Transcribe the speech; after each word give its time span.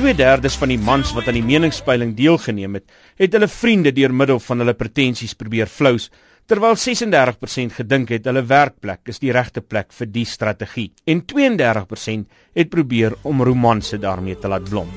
2/3 0.00 0.56
van 0.56 0.70
die 0.72 0.78
mans 0.80 1.10
wat 1.12 1.26
aan 1.28 1.36
die 1.36 1.44
meningspeiling 1.44 2.14
deelgeneem 2.16 2.78
het, 2.78 2.84
het 3.20 3.34
hulle 3.36 3.48
vriende 3.52 3.90
deur 3.92 4.12
middel 4.16 4.38
van 4.40 4.62
hulle 4.62 4.72
pretensies 4.72 5.34
probeer 5.36 5.68
flous, 5.68 6.06
terwyl 6.48 6.72
36% 6.72 7.74
gedink 7.76 8.08
het 8.08 8.24
hulle 8.24 8.40
werkplek 8.48 9.10
is 9.12 9.20
die 9.20 9.32
regte 9.36 9.60
plek 9.60 9.92
vir 9.92 10.08
die 10.08 10.24
strategie 10.24 10.86
en 11.04 11.20
32% 11.28 12.24
het 12.56 12.70
probeer 12.72 13.18
om 13.28 13.44
romanse 13.44 13.98
daarmee 14.00 14.38
te 14.40 14.48
laat 14.48 14.70
blom. 14.70 14.88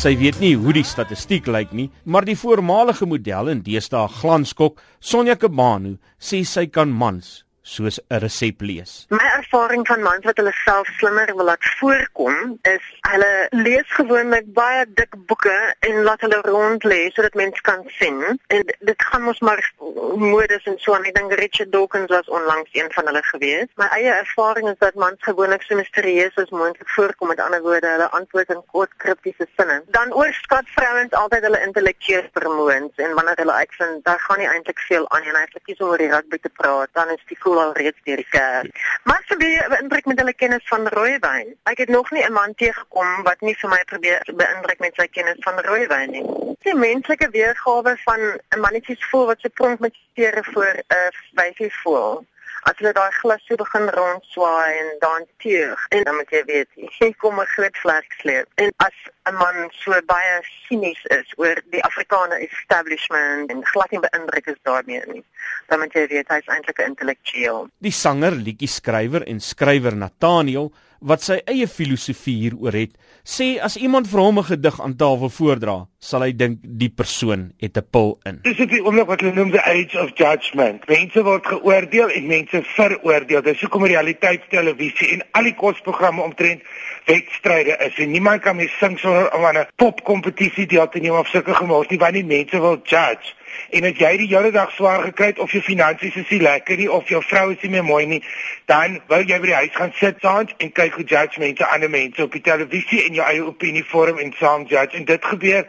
Sy 0.00 0.14
weet 0.16 0.40
nie 0.40 0.54
hoe 0.56 0.72
die 0.72 0.86
statistiek 0.88 1.52
lyk 1.52 1.76
nie, 1.76 1.90
maar 2.04 2.24
die 2.24 2.38
voormalige 2.46 3.04
model 3.04 3.52
en 3.52 3.60
deesdae 3.60 4.08
glanskok, 4.08 4.80
Sonja 5.00 5.36
Kabano, 5.36 5.98
sê 6.16 6.40
sy 6.48 6.64
kan 6.72 6.88
mans 6.88 7.42
soos 7.62 8.00
'n 8.08 8.18
resep 8.18 8.60
lees. 8.60 9.06
My 9.08 9.28
ervaring 9.36 9.86
van 9.86 10.02
mans 10.02 10.24
wat 10.24 10.36
hulle 10.36 10.52
self 10.64 10.88
slimmer 10.98 11.34
wil 11.36 11.44
laat 11.44 11.64
voorkom 11.78 12.58
is 12.62 12.84
hulle 13.00 13.46
lees 13.50 13.88
gewoonlik 13.98 14.52
baie 14.52 14.86
dik 14.94 15.12
boeke 15.26 15.74
en 15.80 16.02
laat 16.02 16.20
hulle 16.20 16.40
rond 16.44 16.84
lê 16.84 17.10
sodat 17.10 17.34
mense 17.34 17.60
kan 17.60 17.82
sien. 17.86 18.40
En 18.46 18.62
dit 18.78 19.02
gaan 19.10 19.22
mos 19.22 19.40
maar 19.40 19.72
modes 20.16 20.64
en 20.64 20.78
so 20.78 20.94
en 20.94 21.04
ek 21.04 21.14
dink 21.14 21.32
Richard 21.32 21.72
Dawkins 21.72 22.08
was 22.08 22.28
onlangs 22.28 22.70
een 22.72 22.92
van 22.92 23.06
hulle 23.06 23.22
gewees. 23.22 23.68
My 23.76 23.88
eie 23.98 24.12
ervaring 24.12 24.68
is 24.68 24.78
dat 24.78 24.94
mans 24.94 25.20
gewoonlik 25.20 25.62
so 25.62 25.76
misterieus 25.76 26.36
as 26.36 26.50
moontlik 26.50 26.88
voorkom 26.88 27.28
met 27.28 27.40
ander 27.40 27.62
woorde 27.62 27.86
hulle 27.86 28.10
antwoord 28.10 28.50
in 28.50 28.64
kort 28.66 28.96
kriptiese 28.96 29.46
sinne. 29.56 29.82
Dan 29.86 30.12
oorskat 30.12 30.64
vrouens 30.76 31.12
altyd 31.12 31.42
hulle 31.42 31.62
intellektuele 31.66 32.30
vermoëns 32.32 32.94
en 32.96 33.14
wanneer 33.14 33.36
hulle 33.36 33.52
uitvind 33.52 34.04
daar 34.04 34.20
gaan 34.20 34.38
nie 34.38 34.48
eintlik 34.48 34.78
veel 34.88 35.10
aan 35.10 35.22
en 35.22 35.34
hy 35.34 35.40
het 35.46 35.58
gekies 35.60 35.80
om 35.80 35.88
oor 35.92 36.02
die 36.02 36.10
rugby 36.10 36.38
te 36.38 36.48
praat, 36.48 36.88
dan 36.92 37.08
is 37.14 37.24
die 37.28 37.38
cool 37.38 37.59
al 37.60 37.72
reeds 37.72 38.00
deur 38.04 38.16
die 38.16 38.30
kerk. 38.30 38.82
Maar 39.04 39.22
vir 39.28 39.38
die 39.38 39.56
beïndruk 39.74 40.06
met 40.10 40.18
hulle 40.22 40.34
kennis 40.42 40.66
van 40.72 40.88
rooiwyn. 40.96 41.54
Ek 41.72 41.78
het 41.84 41.88
nog 41.88 42.10
nie 42.10 42.24
'n 42.24 42.32
man 42.32 42.54
teëgekom 42.54 43.22
wat 43.28 43.40
nie 43.40 43.56
vir 43.60 43.70
my 43.70 43.82
probeer 43.92 44.22
beïndruk 44.42 44.78
met 44.78 44.94
sy 44.94 45.06
kennis 45.06 45.40
van 45.46 45.60
rooiwyn 45.68 46.10
nie. 46.10 46.26
Die 46.62 46.74
menslike 46.74 47.30
weergawe 47.30 47.96
van 48.04 48.20
'n 48.20 48.60
mannetjie 48.60 48.96
se 48.96 49.06
voel 49.10 49.26
wat 49.26 49.40
se 49.40 49.48
pronk 49.48 49.78
met 49.78 49.94
stere 50.10 50.44
voor 50.52 50.74
'n 50.76 50.94
uh, 50.94 51.08
wyfie 51.32 51.72
voel 51.82 52.26
as 52.68 52.76
hulle 52.78 52.92
daai 52.92 53.12
glas 53.20 53.42
so 53.46 53.56
begin 53.56 53.88
rondswaai 53.96 54.78
en 54.82 54.90
dan 55.04 55.26
teug 55.44 55.86
en 55.90 56.04
dan 56.04 56.16
moet 56.16 56.30
jy 56.30 56.42
weet 56.52 56.68
jy 57.00 57.12
kom 57.22 57.40
'n 57.40 57.52
groot 57.54 57.76
vlek 57.82 58.06
sleep. 58.20 58.46
En 58.54 58.72
as 58.76 58.96
'n 59.30 59.34
man 59.34 59.70
so 59.82 59.92
baie 60.06 60.36
sinies 60.68 61.02
is 61.18 61.28
oor 61.36 61.56
die 61.70 61.84
Afrikaner 61.84 62.40
establishment 62.40 63.50
en 63.50 63.64
glad 63.72 63.90
nie 63.90 64.00
beïndruk 64.00 64.46
is 64.46 64.60
daarmee 64.62 65.02
nie 65.06 65.24
dan 65.68 65.78
moet 65.78 65.94
jy 65.94 66.06
weet 66.10 66.28
hy's 66.28 66.48
eintlik 66.50 66.78
'n 66.78 66.90
intellektueel. 66.92 67.68
Die 67.78 67.94
sanger 67.94 68.32
liedjie 68.32 68.68
skrywer 68.68 69.22
en 69.26 69.40
skrywer 69.40 69.96
Nathaniel 69.96 70.72
wat 71.00 71.22
sy 71.24 71.38
eie 71.48 71.66
filosofie 71.68 72.36
hieroor 72.42 72.76
het, 72.76 72.96
sê 73.24 73.54
as 73.62 73.76
iemand 73.80 74.08
vir 74.10 74.20
hom 74.20 74.38
'n 74.38 74.44
gedig 74.44 74.80
aan 74.80 74.96
tafel 74.96 75.30
voordra, 75.30 75.86
sal 75.98 76.22
hy 76.22 76.32
dink 76.32 76.58
die 76.62 76.88
persoon 76.88 77.52
het 77.58 77.76
'n 77.76 77.86
pil 77.90 78.18
in. 78.24 78.40
Dis 78.42 78.56
die 78.56 78.84
oomblik 78.84 79.06
wat 79.06 79.20
hulle 79.20 79.34
noem 79.34 79.50
the 79.50 79.64
age 79.64 79.96
of 79.96 80.10
judgment. 80.14 80.88
Mense 80.88 81.22
word 81.22 81.46
geoordeel 81.46 82.08
en 82.10 82.26
mense 82.26 82.62
veroordeel. 82.62 83.42
Dis 83.42 83.60
hoekom 83.60 83.84
realiteitstelevisie 83.84 85.08
en 85.12 85.22
al 85.32 85.42
die 85.42 85.54
kosprogramme 85.54 86.22
omtrent 86.22 86.62
wedstryde 87.06 87.76
is 87.86 87.98
en 87.98 88.10
niemand 88.10 88.42
kan 88.42 88.56
meer 88.56 88.72
sing 88.78 88.98
sonder 88.98 89.34
om 89.34 89.44
aan 89.44 89.58
'n 89.58 89.66
popkompetisie 89.76 90.66
deel 90.66 90.88
te 90.88 90.98
neem 90.98 91.14
of 91.14 91.28
sulke 91.28 91.54
gemors 91.54 91.88
nie, 91.88 91.98
want 91.98 92.12
die 92.12 92.24
mense 92.24 92.60
wil 92.60 92.80
judge. 92.84 93.34
En 93.70 93.84
as 93.84 93.98
jy 93.98 94.16
die 94.16 94.28
hele 94.30 94.50
dag 94.50 94.72
swaar 94.74 95.02
gekry 95.02 95.30
het 95.30 95.38
of 95.38 95.52
jou 95.52 95.62
finansies 95.62 96.16
is 96.16 96.28
nie 96.30 96.40
lekker 96.42 96.76
nie 96.76 96.90
of 96.90 97.08
jou 97.08 97.22
vrou 97.22 97.52
is 97.52 97.62
nie 97.62 97.70
meer 97.70 97.84
mooi 97.84 98.06
nie, 98.06 98.20
dan 98.66 98.98
wil 99.08 99.22
jy 99.22 99.38
by 99.40 99.46
die 99.52 99.58
huis 99.60 99.76
gaan 99.78 99.94
sit 100.00 100.20
saans 100.20 100.52
en 100.58 100.72
kyk 100.72 100.98
hoe 100.98 101.04
judgmente 101.04 101.66
ander 101.66 101.90
mense 101.90 102.22
op 102.22 102.32
die 102.32 102.44
televisie 102.44 103.04
en 103.06 103.14
jou 103.14 103.26
eie 103.26 103.46
opinie 103.46 103.84
vorm 103.84 104.18
en 104.18 104.34
saam 104.38 104.66
judge 104.66 104.96
en 104.96 105.04
dit 105.04 105.24
gebeur 105.32 105.66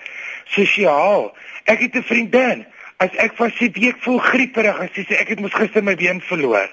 sosiaal. 0.55 1.31
Ek 1.65 1.79
het 1.79 1.95
'n 1.95 2.03
vriendin, 2.03 2.65
as 2.97 3.15
ek 3.17 3.33
vas 3.35 3.53
sê 3.57 3.71
ek 3.87 4.01
voel 4.03 4.19
grieperig 4.19 4.79
en 4.79 4.89
sy 4.93 5.05
sê 5.05 5.19
ek 5.19 5.29
het 5.29 5.39
mos 5.39 5.53
gister 5.53 5.83
my 5.83 5.95
been 5.95 6.21
verloor. 6.21 6.69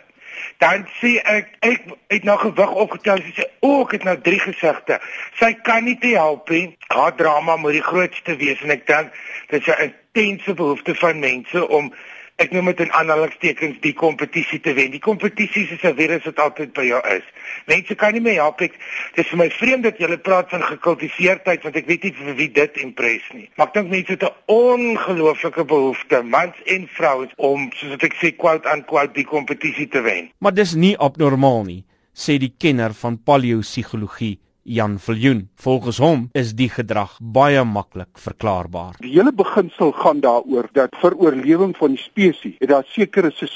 Dan 0.58 0.86
sê 1.00 1.18
ek 1.24 1.56
ek 1.60 1.88
het 2.08 2.24
nou 2.24 2.38
gewig 2.38 2.70
opgetel 2.70 3.22
sy 3.22 3.32
sê 3.38 3.46
o, 3.60 3.82
ek 3.84 3.96
het 3.98 4.04
nou 4.04 4.16
drie 4.26 4.40
gesigte. 4.42 5.00
Sy 5.38 5.52
kan 5.62 5.84
nie 5.84 5.98
te 5.98 6.14
help 6.16 6.50
nie. 6.50 6.76
Haar 6.92 7.14
drama 7.16 7.56
moet 7.56 7.78
die 7.78 7.84
grootste 7.84 8.36
wees 8.36 8.62
en 8.62 8.74
ek 8.74 8.86
dink 8.86 9.12
dit 9.50 9.60
is 9.60 9.74
'n 9.74 9.90
intense 9.90 10.54
behoefte 10.54 10.94
van 10.94 11.18
mense 11.18 11.68
om 11.68 11.92
ek 12.38 12.52
noem 12.54 12.70
dit 12.70 12.84
in 12.84 12.92
aanhalingstekens 12.94 13.80
die 13.82 13.94
kompetisie 13.98 14.60
te 14.62 14.70
wen. 14.76 14.92
Die 14.94 15.02
kompetisie 15.02 15.64
is 15.66 15.82
'n 15.82 15.96
virus 15.98 16.24
wat 16.24 16.38
altyd 16.38 16.72
by 16.72 16.84
jou 16.86 17.00
is. 17.16 17.26
Mense 17.66 17.94
kan 17.94 18.12
nie 18.12 18.20
meer 18.20 18.38
help 18.38 18.60
ek 18.60 18.78
dis 19.16 19.26
vir 19.26 19.38
my 19.38 19.50
vreemd 19.50 19.82
dat 19.82 19.98
jy 19.98 20.16
praat 20.16 20.50
van 20.50 20.62
gekultiveerdheid 20.62 21.62
want 21.62 21.76
ek 21.76 21.86
weet 21.86 22.02
nie 22.04 22.12
vir 22.12 22.34
wie 22.34 22.50
dit 22.52 22.76
impres 22.76 23.26
nie. 23.34 23.50
Maar 23.56 23.66
ek 23.66 23.74
dink 23.74 23.90
mense 23.90 24.12
het 24.12 24.22
'n 24.22 24.34
ongelooflike 24.46 25.64
behoefte, 25.64 26.22
mans 26.22 26.54
en 26.66 26.88
vrouens 26.88 27.32
om 27.36 27.70
soos 27.74 27.98
ek 27.98 28.14
sê 28.14 28.36
quote 28.36 28.68
unquote 28.70 29.12
die 29.12 29.26
kompetisie 29.26 29.88
te 29.88 30.00
wen. 30.00 30.30
Maar 30.38 30.54
dis 30.54 30.74
nie 30.74 30.96
abnormaal 30.96 31.64
nie, 31.64 31.84
sê 32.14 32.38
die 32.38 32.54
kenner 32.58 32.94
van 32.94 33.22
paleopsigologie 33.22 34.38
Jan 34.68 34.98
Viljoen. 34.98 35.48
Volgens 35.56 35.98
hom 35.98 36.28
is 36.36 36.52
die 36.54 36.68
gedrag 36.68 37.16
baie 37.22 37.64
maklik 37.64 38.20
verklaarbaar. 38.20 38.98
Die 39.00 39.14
hele 39.14 39.32
beginsel 39.32 39.92
gaan 39.96 40.20
daaroor 40.20 40.68
dat 40.76 40.96
vir 41.00 41.16
oorlewing 41.16 41.72
van 41.76 41.94
die 41.96 42.02
spesies 42.02 42.58
het 42.60 42.68
daar 42.68 42.84
sekere 42.92 43.30
stelsels 43.32 43.46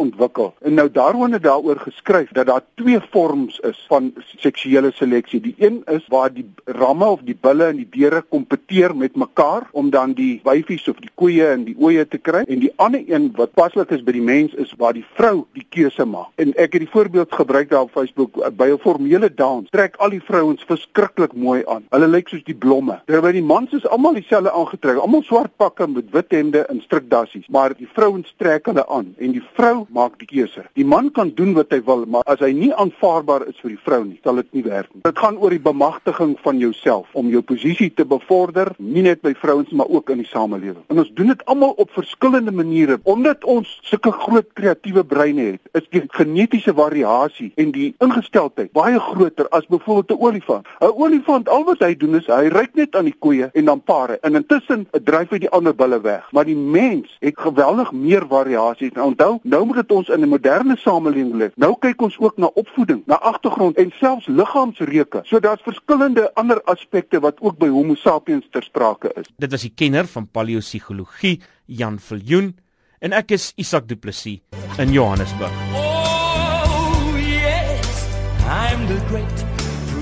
ontwikkel. 0.00 0.54
En 0.64 0.74
nou 0.74 0.88
daaroor 0.90 1.28
het 1.32 1.42
daaroor 1.42 1.76
geskryf 1.84 2.32
dat 2.32 2.46
daar 2.46 2.64
twee 2.74 3.00
vorms 3.10 3.58
is 3.68 3.84
van 3.88 4.12
seksuele 4.36 4.92
seleksie. 4.94 5.40
Die 5.40 5.54
een 5.58 5.82
is 5.92 6.06
waar 6.08 6.32
die 6.32 6.46
ramme 6.64 7.04
of 7.04 7.20
die 7.24 7.36
bulle 7.40 7.68
en 7.68 7.76
die 7.76 7.88
beere 7.90 8.22
kompeteer 8.22 8.96
met 8.96 9.16
mekaar 9.16 9.68
om 9.72 9.90
dan 9.90 10.12
die 10.16 10.40
wyfies 10.44 10.88
of 10.88 10.96
die 11.04 11.12
koeie 11.14 11.46
en 11.52 11.64
die 11.64 11.76
ooe 11.78 12.06
te 12.08 12.18
kry. 12.18 12.44
En 12.48 12.64
die 12.64 12.72
ander 12.76 13.04
een 13.06 13.30
wat 13.36 13.52
paslik 13.52 13.90
is 13.90 14.04
by 14.04 14.16
die 14.16 14.24
mens 14.24 14.54
is 14.54 14.72
waar 14.78 14.96
die 14.96 15.04
vrou 15.14 15.44
die 15.52 15.66
keuse 15.68 16.04
maak. 16.08 16.32
En 16.40 16.54
ek 16.56 16.72
het 16.72 16.86
die 16.86 16.92
voorbeeld 16.92 17.34
gebruik 17.34 17.70
daar 17.70 17.86
op 17.88 17.92
Facebook 17.92 18.40
by 18.56 18.72
'n 18.72 18.80
formele 18.80 19.34
dans. 19.34 19.68
Trek 19.70 19.96
al 19.96 20.10
die 20.10 20.22
vrouens 20.62 20.82
verskriklik 20.82 21.32
mooi 21.34 21.62
aan. 21.66 21.84
Hulle 21.90 22.08
lyk 22.08 22.28
soos 22.28 22.42
die 22.44 22.54
blomme. 22.54 23.00
Terwyl 23.06 23.32
die 23.32 23.44
mans 23.44 23.72
is 23.72 23.86
almal 23.86 24.14
dieselfde 24.14 24.52
aangetrek, 24.52 24.98
almal 25.00 25.22
swart 25.22 25.52
pakke 25.56 25.86
met 25.86 26.10
wit 26.12 26.32
hemde 26.32 26.64
en 26.68 26.80
strikdassies, 26.82 27.48
maar 27.48 27.74
die 27.76 27.88
vrouens 27.94 28.32
trek 28.38 28.66
hulle 28.66 28.84
aan 28.88 29.12
en 29.18 29.32
die 29.32 29.42
vrou 29.56 29.86
maak 29.90 30.18
die 30.20 30.28
keuse. 30.28 30.64
Die 30.78 30.86
man 30.86 31.10
kan 31.12 31.32
doen 31.34 31.54
wat 31.54 31.72
hy 31.72 31.82
wil, 31.86 32.04
maar 32.06 32.26
as 32.26 32.40
hy 32.40 32.52
nie 32.56 32.72
aanvaarbaar 32.72 33.46
is 33.48 33.58
vir 33.62 33.74
die 33.74 33.80
vrou 33.84 34.02
nie, 34.04 34.18
sal 34.24 34.40
dit 34.40 34.50
nie 34.52 34.64
werk 34.66 34.90
nie. 34.92 35.02
Dit 35.06 35.18
gaan 35.18 35.38
oor 35.38 35.54
die 35.54 35.62
bemagtiging 35.62 36.36
van 36.44 36.60
jouself 36.62 37.10
om 37.18 37.30
jou 37.32 37.42
posisie 37.46 37.90
te 37.94 38.06
bevorder, 38.08 38.72
nie 38.78 39.04
net 39.06 39.22
by 39.22 39.34
vrouens 39.38 39.70
maar 39.76 39.90
ook 39.90 40.12
in 40.14 40.22
die 40.22 40.28
samelewing. 40.30 40.82
En 40.92 41.02
ons 41.02 41.12
doen 41.16 41.32
dit 41.32 41.44
almal 41.50 41.76
op 41.82 41.92
verskillende 41.96 42.54
maniere 42.54 43.00
omdat 43.08 43.44
ons 43.48 43.68
sulke 43.86 44.12
groot 44.24 44.48
kreatiewe 44.58 45.04
breine 45.04 45.52
het. 45.52 45.62
Is 45.76 45.88
die 45.92 46.04
genetiese 46.12 46.74
variasie 46.76 47.52
en 47.60 47.72
die 47.74 47.92
ingesteldheid 48.02 48.72
baie 48.76 49.00
groter 49.02 49.48
as 49.50 49.66
byvoorbeeld 49.70 50.12
'n 50.12 50.22
olifant 50.22 50.51
olifant. 50.52 50.66
'n 50.80 51.02
Olifant 51.02 51.48
al 51.48 51.64
wat 51.64 51.80
hy 51.80 51.94
doen 51.96 52.16
is 52.16 52.26
hy 52.26 52.48
ryk 52.52 52.74
net 52.74 52.96
aan 52.96 53.04
die 53.04 53.16
koeie 53.18 53.50
en 53.52 53.64
dan 53.64 53.80
pare 53.82 54.18
en 54.22 54.36
intussen 54.38 54.86
dryf 55.04 55.30
hy 55.30 55.38
die 55.38 55.50
ander 55.50 55.74
bulle 55.74 56.00
weg. 56.00 56.28
Maar 56.32 56.44
die 56.44 56.56
mens 56.56 57.16
het 57.20 57.38
geweldig 57.38 57.92
meer 57.92 58.26
variasies. 58.28 58.92
Nou 58.92 59.06
onthou, 59.12 59.38
nou 59.42 59.64
moet 59.66 59.82
dit 59.82 59.92
ons 59.92 60.08
in 60.08 60.20
'n 60.20 60.28
moderne 60.28 60.76
samelewing 60.76 61.34
leef. 61.34 61.52
Nou 61.56 61.76
kyk 61.78 62.02
ons 62.02 62.18
ook 62.18 62.36
na 62.36 62.50
opvoeding, 62.54 63.02
na 63.06 63.18
agtergrond 63.18 63.76
en 63.76 63.92
selfs 63.98 64.26
liggaamsreuke. 64.26 65.20
So 65.24 65.40
daar's 65.40 65.62
verskillende 65.62 66.30
ander 66.34 66.62
aspekte 66.64 67.20
wat 67.20 67.40
ook 67.40 67.58
by 67.58 67.68
Homo 67.68 67.94
sapiens 67.94 68.46
ter 68.50 68.62
sprake 68.62 69.12
is. 69.14 69.26
Dit 69.36 69.50
was 69.50 69.62
die 69.62 69.72
kenner 69.74 70.06
van 70.06 70.28
paleopsigologie, 70.30 71.40
Jan 71.66 71.98
Viljoen, 71.98 72.56
en 72.98 73.12
ek 73.12 73.30
is 73.30 73.52
Isak 73.56 73.88
Du 73.88 73.96
Plessis 73.96 74.40
in 74.78 74.92
Johannesburg. 74.92 75.52
Oh 75.74 77.16
yes, 77.16 78.06
I'm 78.46 78.86
the 78.86 79.00
great 79.08 79.51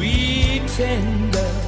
Sweet 0.01 0.67
tender. 0.79 1.60